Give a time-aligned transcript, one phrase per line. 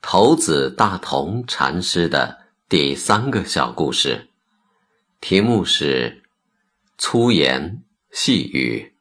[0.00, 4.28] 头子大同禅师的第三个小故事，
[5.20, 6.22] 题目是
[6.96, 8.94] 粗言细语。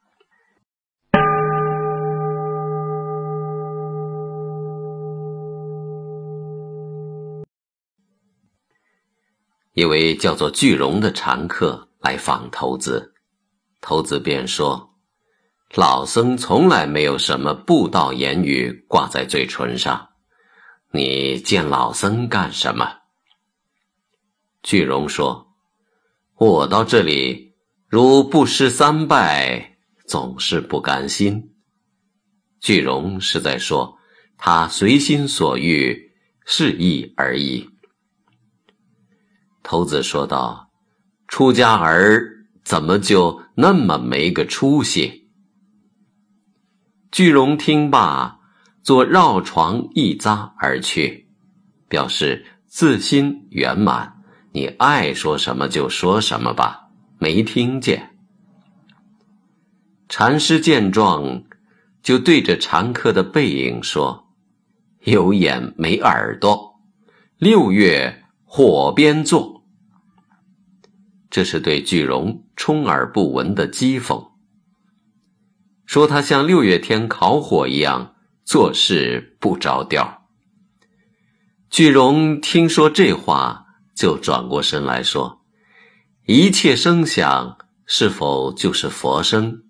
[9.73, 13.13] 一位叫做巨荣的禅客来访头子，
[13.79, 14.95] 头子便说
[15.75, 20.06] ：“老僧从来没有什么不道言语挂在嘴唇上，
[20.91, 22.99] 你见老僧干什么？”
[24.63, 25.55] 巨荣说
[26.38, 27.55] ：“我到这里，
[27.88, 31.53] 如不施三拜，总是不甘心。”
[32.59, 33.97] 巨荣是在说
[34.38, 36.11] 他随心所欲，
[36.45, 37.69] 是意而已。
[39.63, 40.72] 头子说道
[41.27, 45.29] ：“出家儿怎么就那么没个出息？”
[47.11, 48.36] 巨荣听罢，
[48.88, 51.27] 做绕床一匝而去，
[51.89, 54.23] 表示自心圆满。
[54.53, 56.88] 你爱说什么就说什么吧，
[57.19, 58.16] 没听见。
[60.07, 61.44] 禅师见状，
[62.02, 64.29] 就对着禅客的背影说
[65.03, 66.79] ：“有眼没耳朵，
[67.38, 69.66] 六月火边坐。”
[71.29, 74.29] 这是对巨荣充耳不闻的讥讽，
[75.85, 78.13] 说他像六月天烤火一样
[78.48, 80.26] 做事不着调。
[81.70, 85.41] 巨荣听说这话，就转过身来说
[86.25, 89.63] ：“一切声响是否就是佛声？”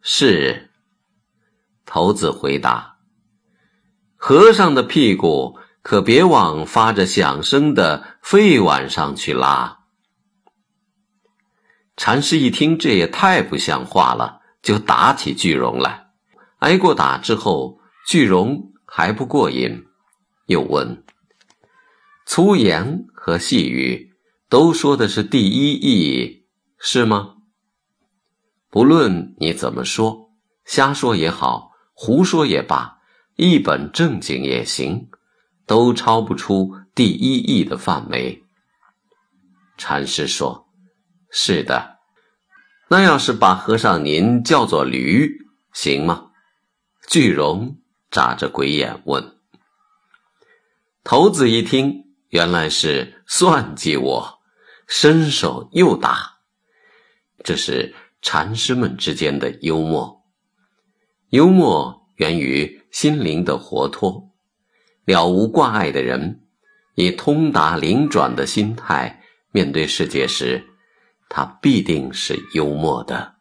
[0.00, 0.70] 是。
[1.84, 2.98] 头子回答
[4.14, 9.80] ：“和尚的屁股可别往发着响声的肺碗上去拉。”
[11.98, 16.06] 禅师一听，这也太不像话了，就打起巨荣来。
[16.58, 19.84] 挨过打之后，巨荣还不过瘾，
[20.46, 21.02] 又问
[22.24, 24.12] ：“粗言和细语，
[24.48, 26.46] 都说的是第一义，
[26.78, 27.34] 是吗？
[28.70, 30.30] 不论你怎么说，
[30.64, 32.98] 瞎说也好，胡说也罢，
[33.34, 35.08] 一本正经也行，
[35.66, 38.44] 都超不出第一义的范围。”
[39.76, 40.68] 禅师说。
[41.28, 41.98] 是的，
[42.88, 45.28] 那要是把和尚您叫做驴，
[45.72, 46.30] 行吗？
[47.08, 47.76] 巨荣
[48.10, 49.36] 眨着鬼眼问。
[51.04, 54.38] 头子一听，原来是算计我，
[54.86, 56.38] 伸手又打。
[57.44, 60.24] 这是禅师们之间的幽默，
[61.28, 64.32] 幽默源于心灵的活脱，
[65.04, 66.40] 了无挂碍的人，
[66.94, 69.22] 以通达灵转的心态
[69.52, 70.64] 面对世界时。
[71.28, 73.35] 他必定是幽默的。